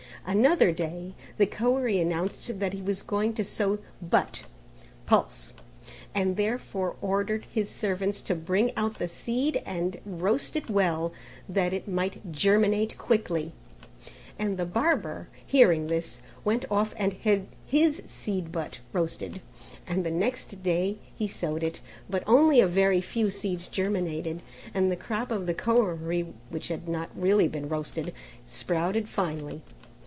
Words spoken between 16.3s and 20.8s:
went off and had his seed but roasted and the next